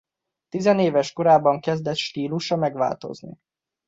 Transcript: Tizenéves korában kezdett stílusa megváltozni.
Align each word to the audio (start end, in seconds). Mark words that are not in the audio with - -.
Tizenéves 0.49 1.11
korában 1.13 1.59
kezdett 1.59 1.95
stílusa 1.95 2.55
megváltozni. 2.55 3.37